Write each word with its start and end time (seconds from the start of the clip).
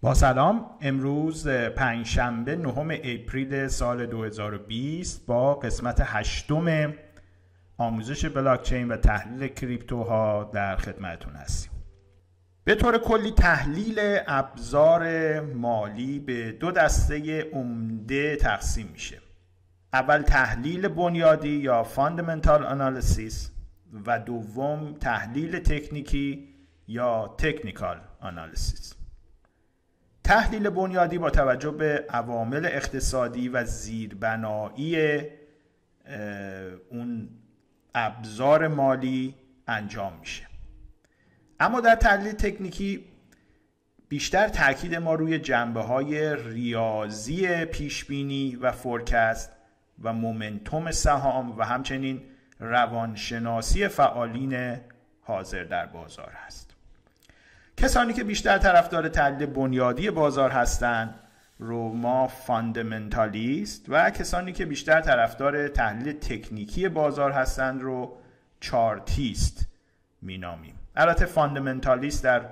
با 0.00 0.14
سلام 0.14 0.66
امروز 0.80 1.48
پنجشنبه 1.48 2.56
نهم 2.56 2.90
اپریل 2.90 3.68
سال 3.68 4.06
2020 4.06 5.26
با 5.26 5.54
قسمت 5.54 6.02
هشتم 6.04 6.94
آموزش 7.78 8.24
بلاکچین 8.24 8.88
و 8.88 8.96
تحلیل 8.96 9.48
کریپتوها 9.48 10.50
در 10.54 10.76
خدمتتون 10.76 11.32
هستیم. 11.32 11.72
به 12.64 12.74
طور 12.74 12.98
کلی 12.98 13.30
تحلیل 13.30 13.98
ابزار 14.26 15.40
مالی 15.40 16.18
به 16.18 16.52
دو 16.52 16.70
دسته 16.70 17.42
عمده 17.52 18.36
تقسیم 18.36 18.86
میشه. 18.92 19.18
اول 19.92 20.22
تحلیل 20.22 20.88
بنیادی 20.88 21.56
یا 21.56 21.82
fundamental 21.82 22.66
analysis 22.66 23.50
و 24.06 24.18
دوم 24.18 24.94
تحلیل 25.00 25.58
تکنیکی 25.58 26.48
یا 26.88 27.34
تکنیکال 27.38 28.00
آنالیسیس 28.20 28.97
تحلیل 30.28 30.70
بنیادی 30.70 31.18
با 31.18 31.30
توجه 31.30 31.70
به 31.70 32.06
عوامل 32.10 32.66
اقتصادی 32.66 33.48
و 33.48 33.64
زیربنایی 33.64 35.22
اون 36.90 37.28
ابزار 37.94 38.68
مالی 38.68 39.34
انجام 39.68 40.12
میشه. 40.20 40.46
اما 41.60 41.80
در 41.80 41.94
تحلیل 41.94 42.32
تکنیکی 42.32 43.04
بیشتر 44.08 44.48
تاکید 44.48 44.94
ما 44.94 45.14
روی 45.14 45.38
جنبه 45.38 45.80
های 45.80 46.36
ریاضی 46.36 47.64
پیشبینی 47.64 48.56
و 48.56 48.72
فورکست 48.72 49.52
و 50.02 50.12
مومنتوم 50.12 50.90
سهام 50.90 51.58
و 51.58 51.64
همچنین 51.64 52.22
روانشناسی 52.58 53.88
فعالین 53.88 54.76
حاضر 55.20 55.64
در 55.64 55.86
بازار 55.86 56.32
هست 56.46 56.67
کسانی 57.78 58.12
که 58.12 58.24
بیشتر 58.24 58.58
طرفدار 58.58 59.08
تحلیل 59.08 59.46
بنیادی 59.46 60.10
بازار 60.10 60.50
هستند 60.50 61.14
رو 61.58 61.92
ما 61.92 62.26
fundamentalist 62.26 63.84
و 63.88 64.10
کسانی 64.10 64.52
که 64.52 64.66
بیشتر 64.66 65.00
طرفدار 65.00 65.68
تحلیل 65.68 66.12
تکنیکی 66.12 66.88
بازار 66.88 67.32
هستند 67.32 67.82
رو 67.82 68.16
chartist 68.60 69.66
مینامیم. 70.22 70.74
البته 70.96 71.26
fundamentalist 71.26 72.24
در 72.24 72.42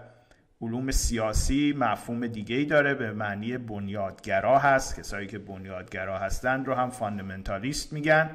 علوم 0.62 0.90
سیاسی 0.90 1.74
مفهوم 1.78 2.26
دیگه 2.26 2.56
ای 2.56 2.64
داره 2.64 2.94
به 2.94 3.12
معنی 3.12 3.58
بنیادگرا 3.58 4.58
هست. 4.58 5.00
کسایی 5.00 5.26
که 5.26 5.38
بنیادگرا 5.38 6.18
هستند 6.18 6.66
رو 6.66 6.74
هم 6.74 6.90
fundamentalist 6.90 7.92
میگن. 7.92 8.30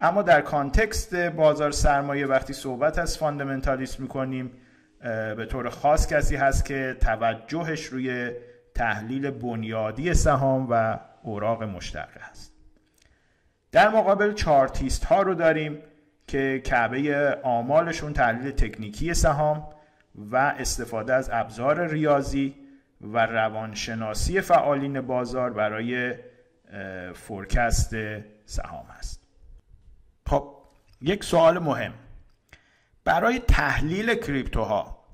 اما 0.00 0.22
در 0.22 0.40
context 0.40 1.14
بازار 1.14 1.70
سرمایه 1.70 2.26
وقتی 2.26 2.52
صحبت 2.52 2.98
از 2.98 3.18
fundamentalist 3.18 4.00
می‌کنیم 4.00 4.50
به 5.36 5.46
طور 5.50 5.68
خاص 5.68 6.12
کسی 6.12 6.36
هست 6.36 6.64
که 6.64 6.96
توجهش 7.00 7.84
روی 7.84 8.32
تحلیل 8.74 9.30
بنیادی 9.30 10.14
سهام 10.14 10.66
و 10.70 10.98
اوراق 11.22 11.62
مشتقه 11.62 12.20
هست 12.20 12.52
در 13.72 13.88
مقابل 13.88 14.32
chartist 14.32 15.04
ها 15.04 15.22
رو 15.22 15.34
داریم 15.34 15.78
که 16.26 16.62
کعبه 16.64 17.38
آمالشون 17.42 18.12
تحلیل 18.12 18.50
تکنیکی 18.50 19.14
سهام 19.14 19.68
و 20.14 20.36
استفاده 20.36 21.14
از 21.14 21.30
ابزار 21.32 21.86
ریاضی 21.86 22.54
و 23.00 23.26
روانشناسی 23.26 24.40
فعالین 24.40 25.00
بازار 25.00 25.52
برای 25.52 26.14
فورکست 27.14 27.94
سهام 28.44 28.86
است. 28.98 29.22
خب 30.26 30.54
یک 31.00 31.24
سوال 31.24 31.58
مهم. 31.58 31.92
برای 33.08 33.38
تحلیل 33.38 34.14
کریپتوها. 34.14 35.04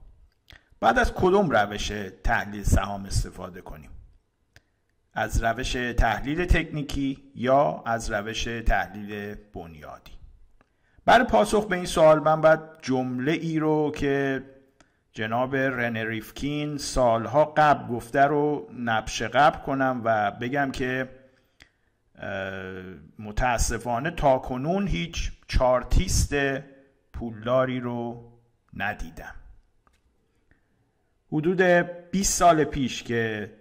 بعد 0.80 0.98
از 0.98 1.12
کدوم 1.14 1.50
روش 1.50 1.92
تحلیل 2.24 2.62
سهام 2.62 3.04
استفاده 3.04 3.60
کنیم؟ 3.60 3.90
از 5.12 5.44
روش 5.44 5.72
تحلیل 5.72 6.44
تکنیکی 6.44 7.22
یا 7.34 7.82
از 7.86 8.10
روش 8.10 8.44
تحلیل 8.44 9.34
بنیادی؟ 9.54 10.12
برای 11.04 11.24
پاسخ 11.26 11.66
به 11.66 11.76
این 11.76 11.86
سوال 11.86 12.18
من 12.18 12.40
باید 12.40 12.60
جمله 12.82 13.32
ای 13.32 13.58
رو 13.58 13.92
که 13.96 14.42
جناب 15.12 15.56
رنه 15.56 16.04
ریفکین 16.04 16.78
سالها 16.78 17.44
قبل 17.44 17.94
گفته 17.94 18.22
رو 18.22 18.70
نبش 18.78 19.22
قبل 19.22 19.58
کنم 19.58 20.00
و 20.04 20.30
بگم 20.30 20.70
که 20.72 21.08
متاسفانه 23.18 24.10
تا 24.10 24.38
کنون 24.38 24.86
هیچ 24.86 25.32
چارتیست 25.48 26.34
پولداری 27.24 27.80
رو 27.80 28.32
ندیدم. 28.76 29.34
حدود 31.32 31.62
20 31.62 32.38
سال 32.38 32.64
پیش 32.64 33.02
که 33.02 33.52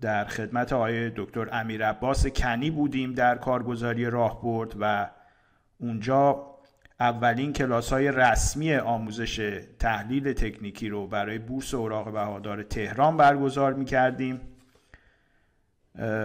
در 0.00 0.24
خدمت 0.24 0.72
آقای 0.72 1.10
دکتر 1.16 1.48
امیر 1.52 1.86
عباس 1.86 2.26
کنی 2.26 2.70
بودیم 2.70 3.12
در 3.12 3.38
کارگزاری 3.38 4.10
راهبرد 4.10 4.74
و 4.80 5.10
اونجا 5.80 6.46
اولین 7.00 7.52
کلاس 7.52 7.92
های 7.92 8.08
رسمی 8.12 8.74
آموزش 8.74 9.62
تحلیل 9.78 10.32
تکنیکی 10.32 10.88
رو 10.88 11.06
برای 11.06 11.38
بورس 11.38 11.74
اوراق 11.74 12.12
بهادار 12.12 12.62
تهران 12.62 13.16
برگزار 13.16 13.74
می 13.74 13.84
کردیم 13.84 14.40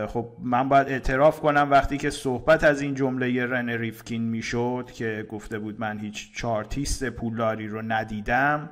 خب 0.08 0.28
من 0.40 0.70
باید 0.70 0.88
اعتراف 0.88 1.40
کنم 1.40 1.68
وقتی 1.72 1.98
که 1.98 2.10
صحبت 2.10 2.64
از 2.64 2.82
این 2.82 2.96
جمله 2.96 3.46
رن 3.46 3.70
ریفکین 3.70 4.24
می‌شد 4.24 4.90
که 4.94 5.26
گفته 5.30 5.60
بود 5.60 5.80
من 5.80 6.00
هیچ 6.00 6.36
چارتیست 6.36 7.10
پولداری 7.10 7.68
رو 7.68 7.82
ندیدم 7.82 8.70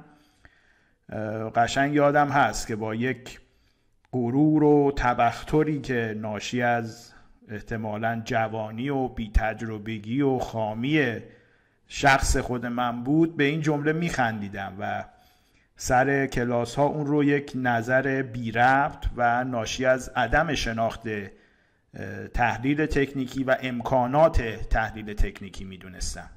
قشنگ 1.56 1.94
یادم 1.94 2.30
هست 2.30 2.68
که 2.68 2.76
با 2.76 2.96
یک 2.96 3.40
غرور 4.12 4.64
و 4.64 4.92
تبختری 4.96 5.82
که 5.82 6.16
ناشی 6.18 6.62
از 6.62 7.14
احتمالا 7.50 8.22
جوانی 8.26 8.90
و 8.90 9.08
بی 9.08 9.32
تجربگی 9.34 10.22
و 10.22 10.40
خامی 10.40 11.18
شخص 11.88 12.38
خود 12.38 12.66
من 12.66 13.04
بود 13.04 13.38
به 13.38 13.44
این 13.44 13.62
جمله 13.62 13.94
میخندیدم 13.94 14.74
و 14.80 15.06
سر 15.82 16.26
کلاس 16.26 16.76
ها 16.76 16.84
اون 16.84 17.06
رو 17.06 17.24
یک 17.24 17.52
نظر 17.56 18.22
بی 18.22 18.52
ربط 18.52 19.06
و 19.16 19.44
ناشی 19.44 19.86
از 19.86 20.10
عدم 20.16 20.54
شناخت 20.56 21.08
تحلیل 22.34 22.86
تکنیکی 22.86 23.44
و 23.44 23.58
امکانات 23.62 24.42
تحلیل 24.70 25.14
تکنیکی 25.14 25.64
می‌دونستم. 25.64 26.30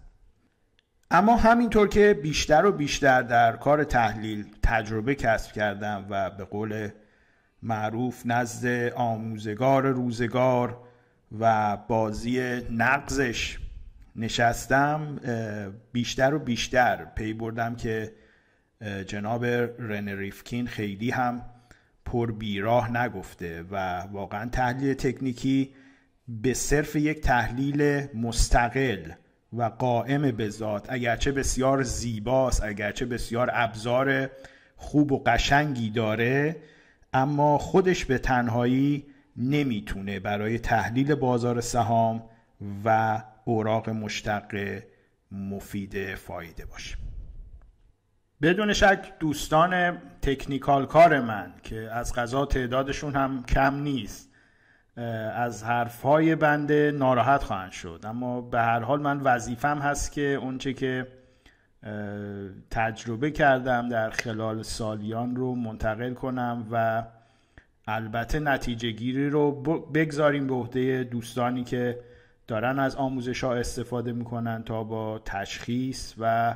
اما 1.10 1.36
همینطور 1.36 1.88
که 1.88 2.18
بیشتر 2.22 2.64
و 2.64 2.72
بیشتر 2.72 3.22
در 3.22 3.56
کار 3.56 3.84
تحلیل 3.84 4.46
تجربه 4.62 5.14
کسب 5.14 5.52
کردم 5.52 6.06
و 6.10 6.30
به 6.30 6.44
قول 6.44 6.88
معروف 7.62 8.22
نزد 8.26 8.92
آموزگار 8.92 9.86
روزگار 9.86 10.78
و 11.38 11.76
بازی 11.76 12.60
نقزش 12.70 13.58
نشستم 14.16 15.20
بیشتر 15.92 16.34
و 16.34 16.38
بیشتر 16.38 17.04
پی 17.04 17.32
بردم 17.32 17.76
که 17.76 18.12
جناب 19.06 19.44
رن 19.78 20.08
ریفکین 20.08 20.66
خیلی 20.66 21.10
هم 21.10 21.42
پر 22.04 22.32
بیراه 22.32 22.96
نگفته 22.96 23.64
و 23.70 24.00
واقعا 24.00 24.48
تحلیل 24.48 24.94
تکنیکی 24.94 25.70
به 26.28 26.54
صرف 26.54 26.96
یک 26.96 27.20
تحلیل 27.20 28.06
مستقل 28.14 29.12
و 29.52 29.62
قائم 29.62 30.30
به 30.30 30.48
ذات 30.48 30.86
اگرچه 30.88 31.32
بسیار 31.32 31.82
زیباست 31.82 32.64
اگرچه 32.64 33.06
بسیار 33.06 33.50
ابزار 33.52 34.30
خوب 34.76 35.12
و 35.12 35.22
قشنگی 35.26 35.90
داره 35.90 36.56
اما 37.12 37.58
خودش 37.58 38.04
به 38.04 38.18
تنهایی 38.18 39.06
نمی‌تونه 39.36 40.20
برای 40.20 40.58
تحلیل 40.58 41.14
بازار 41.14 41.60
سهام 41.60 42.22
و 42.84 43.22
اوراق 43.44 43.90
مشتق 43.90 44.82
مفید 45.32 46.14
فایده 46.14 46.66
باشه. 46.66 46.96
بدون 48.42 48.72
شک 48.72 49.12
دوستان 49.20 49.98
تکنیکال 50.22 50.86
کار 50.86 51.20
من 51.20 51.52
که 51.62 51.90
از 51.92 52.14
غذا 52.14 52.46
تعدادشون 52.46 53.14
هم 53.14 53.44
کم 53.44 53.74
نیست 53.74 54.30
از 55.36 55.64
حرفهای 55.64 56.34
بنده 56.34 56.90
ناراحت 56.94 57.42
خواهند 57.42 57.72
شد. 57.72 58.00
اما 58.04 58.40
به 58.40 58.60
هر 58.60 58.80
حال 58.80 59.00
من 59.00 59.20
وظیفم 59.20 59.78
هست 59.78 60.12
که 60.12 60.22
اونچه 60.22 60.72
که 60.72 61.06
تجربه 62.70 63.30
کردم 63.30 63.88
در 63.88 64.10
خلال 64.10 64.62
سالیان 64.62 65.36
رو 65.36 65.54
منتقل 65.54 66.14
کنم 66.14 66.66
و 66.70 67.04
البته 67.86 68.40
نتیجه 68.40 68.90
گیری 68.90 69.30
رو 69.30 69.52
بگذاریم 69.94 70.46
به 70.46 70.54
عهده 70.54 71.04
دوستانی 71.04 71.64
که 71.64 71.98
دارن 72.46 72.78
از 72.78 72.96
آموزش 72.96 73.44
ها 73.44 73.54
استفاده 73.54 74.12
می‌کنن 74.12 74.62
تا 74.62 74.84
با 74.84 75.18
تشخیص 75.18 76.14
و 76.18 76.54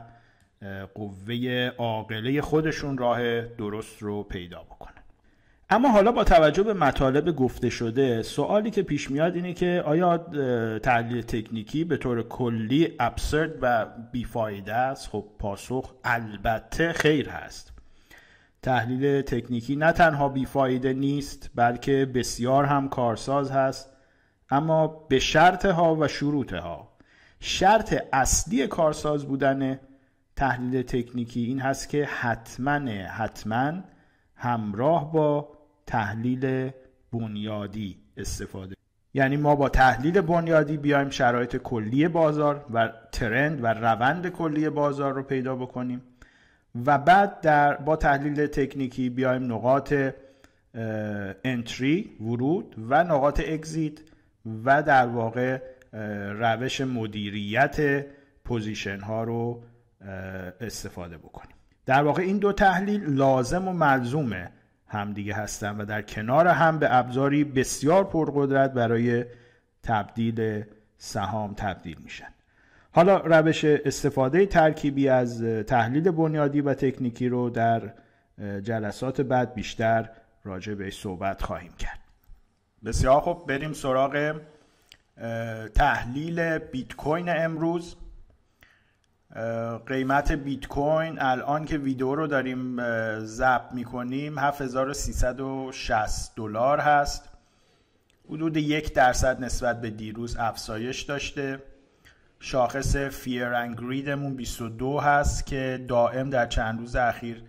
قوه 0.94 1.70
عاقله 1.79 2.41
خودشون 2.41 2.99
راه 2.99 3.43
درست 3.43 4.03
رو 4.03 4.23
پیدا 4.23 4.62
بکنن. 4.62 5.03
اما 5.70 5.88
حالا 5.88 6.12
با 6.12 6.25
توجه 6.25 6.62
به 6.62 6.75
مطالب 6.75 7.37
گفته 7.37 7.70
شده 7.70 8.23
سوالی 8.23 8.70
که 8.70 8.82
پیش 8.82 9.11
میاد 9.11 9.35
اینه 9.35 9.53
که 9.53 9.82
آیا 9.87 10.19
تحلیل 10.79 11.23
تکنیکی 11.23 11.85
به 11.85 11.97
طور 11.97 12.23
کلی 12.23 12.93
ابسرد 13.00 13.53
و 13.61 13.87
بیفایده 14.12 14.75
است؟ 14.75 15.08
خب 15.08 15.25
پاسخ 15.38 15.94
البته 16.05 16.93
خیر 16.93 17.29
هست. 17.29 17.73
تحلیل 18.62 19.23
تکنیکی 19.23 19.76
نه 19.76 19.93
تنها 19.93 20.29
بیفایده 20.29 20.93
نیست 20.93 21.50
بلکه 21.55 22.06
بسیار 22.14 22.64
هم 22.64 22.88
کارساز 22.88 23.50
هست. 23.50 23.97
اما 24.50 24.87
به 24.87 25.19
شرط 25.19 25.67
ها 25.67 25.97
و 25.97 26.08
شروط 26.08 26.53
ها 26.53 26.88
شرط 27.41 28.03
اصلی 28.12 28.67
کارساز 28.67 29.25
بودن 29.25 29.81
تحلیل 30.37 30.83
تکنیکی 30.83 31.41
این 31.41 31.61
هست 31.61 31.88
که 31.88 32.05
حتما 32.05 32.91
حتما 32.91 33.73
همراه 34.35 35.12
با 35.12 35.49
تحلیل 35.87 36.71
بنیادی 37.12 37.97
استفاده. 38.17 38.77
یعنی 39.15 39.37
ما 39.37 39.55
با 39.55 39.69
تحلیل 39.69 40.21
بنیادی 40.21 40.77
بیایم 40.77 41.11
شرایط 41.11 41.56
کلی 41.56 42.09
بازار 42.09 42.67
و 42.75 42.93
ترند 43.12 43.65
و 43.65 43.67
روند 43.67 44.29
کلی 44.29 44.71
بازار 44.71 45.12
رو 45.12 45.23
پیدا 45.23 45.56
بکنیم 45.56 46.03
و 46.87 46.99
بعد 46.99 47.41
در 47.41 47.77
با 47.77 47.97
تحلیل 47.97 48.47
تکنیکی 48.47 49.11
بیایم 49.11 49.53
نقاط 49.53 49.94
انتری 51.44 52.17
ورود 52.21 52.75
و 52.89 53.05
نقاط 53.05 53.41
اگزیت 53.47 53.99
و 54.65 54.82
در 54.82 55.06
واقع 55.06 55.59
روش 56.32 56.81
مدیریت 56.81 58.06
position 58.44 59.00
ها 59.00 59.25
رو 59.25 59.62
استفاده 60.60 61.19
بکنیم. 61.19 61.56
در 61.87 62.02
واقع 62.02 62.22
این 62.22 62.38
دو 62.38 62.52
تحلیل 62.52 63.04
لازم 63.04 63.69
و 63.69 63.72
ملزومه. 63.72 64.50
همدیگه 64.88 65.34
هستن 65.34 65.76
و 65.76 65.84
در 65.84 66.02
کنار 66.02 66.48
هم 66.48 66.78
به 66.78 66.96
ابزاری 66.96 67.44
بسیار 67.44 68.04
پرقدرت 68.04 68.72
برای 68.72 69.25
تحلیل 69.82 70.64
سهام 70.98 71.54
تبدیل 71.54 71.96
میشن. 72.04 72.28
حالا 72.93 73.16
روش 73.16 73.64
استفاده 73.64 74.46
ترکیبی 74.46 75.08
از 75.08 75.43
تحلیل 75.43 76.10
بنیادی 76.10 76.60
و 76.60 76.75
تکنیکی 76.75 77.28
رو 77.28 77.50
در 77.50 77.93
جلسات 78.62 79.20
بعد 79.20 79.54
بیشتر 79.54 80.10
راجع 80.44 80.75
به 80.75 80.90
صحبت 80.90 81.43
خواهیم 81.43 81.72
کرد. 81.78 81.98
بسیار 82.84 83.20
خب 83.20 83.44
بریم 83.48 83.72
سراغ 83.72 84.40
تحلیل 85.75 86.58
بیت 86.58 86.96
کوین 86.96 87.28
امروز. 87.28 87.96
قیمت 89.87 90.32
بیت 90.32 90.67
کوین 90.67 91.19
الان 91.20 91.64
که 91.64 91.78
ویدیو 91.78 92.14
رو 92.14 92.26
داریم 92.26 92.76
ضبط 93.25 93.73
می‌کنیم 93.73 94.38
7360 94.38 96.32
دلار 96.37 96.81
هست. 96.81 97.28
حدود 98.28 98.56
یک 98.56 98.94
درصد 98.94 99.44
نسبت 99.44 99.81
به 99.81 99.90
دیروز 99.90 100.37
افزایش 100.37 101.02
داشته. 101.02 101.62
شاخص 102.40 102.96
فیر 102.96 103.44
انگریدمون 103.44 104.34
22 104.34 104.99
هست 104.99 105.46
که 105.46 105.84
دائم 105.88 106.31
در 106.31 106.46
چند 106.46 106.79
روز 106.79 106.96
اخیر 106.96 107.43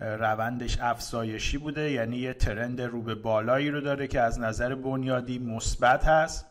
روندش 0.00 0.78
افزایشی 0.80 1.58
بوده. 1.58 1.90
یعنی 1.90 2.16
یه 2.16 2.34
ترند 2.34 2.80
رو 2.80 3.02
به 3.02 3.14
بالایی 3.14 3.70
رو 3.70 3.80
داره 3.80 4.06
که 4.06 4.20
از 4.20 4.40
نظر 4.40 4.74
بنیادی 4.74 5.38
مثبت 5.38 6.04
هست. 6.04 6.46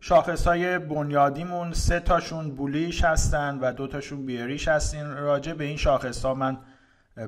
شاخص 0.00 0.46
های 0.46 0.78
بنیادیمون 0.78 1.72
سه 1.72 2.00
تاشون 2.00 2.50
بولیش 2.50 3.04
هستن 3.04 3.58
و 3.58 3.72
دو 3.72 3.86
تاشون 3.86 4.26
بیریش 4.26 4.68
هستین. 4.68 5.10
راجع 5.10 5.52
به 5.52 5.64
این 5.64 5.76
شاخص 5.76 6.24
ها 6.24 6.34
من 6.34 6.58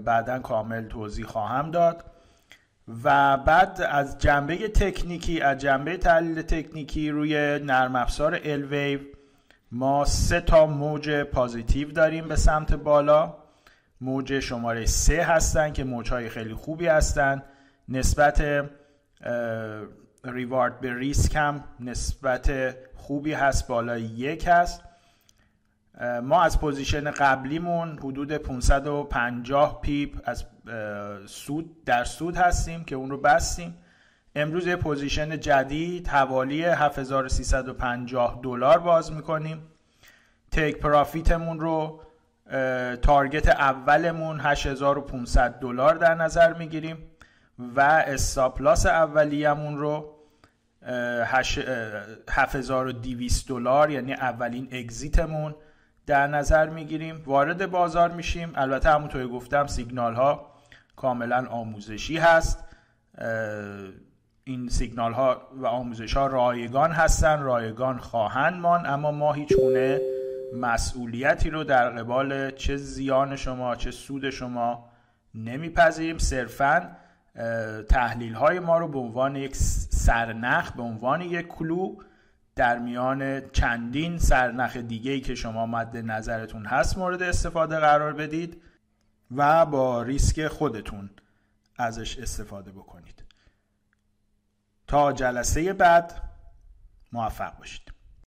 بعدا 0.04 0.38
کامل 0.38 0.88
توضیح 0.88 1.26
خواهم 1.26 1.70
داد. 1.70 2.04
و 3.04 3.36
بعد 3.36 3.80
از 3.90 4.18
جنبه 4.18 4.68
تکنیکی 4.68 5.40
از 5.40 5.58
جنبه 5.58 5.96
تحلیل 5.96 6.42
تکنیکی 6.42 7.10
روی 7.10 7.58
نرم 7.58 7.96
افزار 7.96 8.40
الویو 8.44 9.00
ما 9.72 10.04
سه 10.04 10.40
تا 10.40 10.66
موج 10.66 11.10
پازیتیو 11.10 11.90
داریم 11.90 12.28
به 12.28 12.36
سمت 12.36 12.74
بالا. 12.74 13.34
موج 14.00 14.40
شماره 14.40 14.86
سه 14.86 15.22
هستن 15.22 15.72
که 15.72 15.84
موج 15.84 16.10
های 16.10 16.28
خیلی 16.28 16.54
خوبی 16.54 16.86
هستن. 16.86 17.42
نسبت 17.88 18.64
reward 20.24 20.80
به 20.80 20.94
ریسک 20.98 21.36
هم 21.36 21.64
نسبت 21.80 22.76
خوبی 22.94 23.32
هست 23.32 23.68
بالای 23.68 24.02
یک 24.02 24.48
هست. 24.48 24.82
ما 26.22 26.42
از 26.42 26.60
position 26.60 27.10
قبلیمون 27.10 27.98
حدود 27.98 28.32
550 28.32 29.80
pip 29.80 30.20
از 30.24 30.44
سود 31.26 31.84
در 31.84 32.04
سود 32.04 32.36
هستیم 32.36 32.84
که 32.84 32.96
اون 32.96 33.10
رو 33.10 33.18
بستیم. 33.18 33.78
امروز 34.34 34.66
یه 34.66 34.76
position 34.76 35.40
جدید 35.40 36.08
حوالی 36.08 36.64
7350 36.64 38.40
دلار 38.42 38.78
باز 38.78 39.12
می‌کنیم. 39.12 39.62
تیک 40.50 40.78
پرافیتمون 40.78 41.60
رو 41.60 42.02
تارگت 43.02 43.48
اولمون 43.48 44.40
8500 44.40 45.60
دلار 45.60 45.94
در 45.94 46.14
نظر 46.14 46.52
می‌گیریم 46.52 46.96
و 47.76 47.80
استاپلاس 48.06 48.86
اولیه‌مون 48.86 49.78
رو 49.78 50.11
7200 52.30 53.48
دلار 53.48 53.90
یعنی 53.90 54.12
اولین 54.12 54.68
اگزیتمون 54.72 55.54
در 56.06 56.26
نظر 56.26 56.68
می‌گیریم. 56.68 57.22
وارد 57.26 57.70
بازار 57.70 58.10
میشیم. 58.10 58.52
البته 58.54 58.90
همونطور 58.90 59.28
گفتم 59.28 59.66
سیگنال 59.66 60.14
ها 60.14 60.52
کاملا 60.96 61.46
آموزشی 61.50 62.16
هست. 62.16 62.64
این 64.44 64.68
سیگنال 64.68 65.12
ها 65.12 65.48
و 65.52 65.66
آموزش 65.66 66.16
ها 66.16 66.26
رایگان 66.26 66.92
هستن 66.92 67.42
رایگان 67.42 67.98
خواهند 67.98 68.54
مان 68.54 68.86
اما 68.86 69.10
ما 69.10 69.32
هیچ 69.32 69.52
گونه 69.56 70.00
مسئولیتی 70.60 71.50
رو 71.50 71.64
در 71.64 71.90
قبال 71.90 72.50
چه 72.50 72.76
زیان 72.76 73.36
شما 73.36 73.76
چه 73.76 73.90
سود 73.90 74.30
شما 74.30 74.88
نمیپذیریم. 75.34 76.18
صرفا 76.18 76.96
تحلیل 77.88 78.34
های 78.34 78.58
ما 78.58 78.78
رو 78.78 78.88
به 78.88 78.98
عنوان 78.98 79.36
یک 79.36 79.56
سرنخ 79.56 80.72
به 80.72 80.82
عنوان 80.82 81.20
یک 81.20 81.46
کلو 81.48 81.96
در 82.56 82.78
میان 82.78 83.50
چندین 83.50 84.18
سرنخ 84.18 84.76
دیگه 84.76 85.20
که 85.20 85.34
شما 85.34 85.66
مد 85.66 85.96
نظرتون 85.96 86.66
هست 86.66 86.98
مورد 86.98 87.22
استفاده 87.22 87.78
قرار 87.78 88.12
بدید 88.12 88.62
و 89.36 89.66
با 89.66 90.02
ریسک 90.02 90.46
خودتون 90.48 91.10
ازش 91.76 92.18
استفاده 92.18 92.72
بکنید. 92.72 93.24
تا 94.86 95.12
جلسه 95.12 95.72
بعد 95.72 96.22
موفق 97.12 97.58
باشید. 97.58 97.91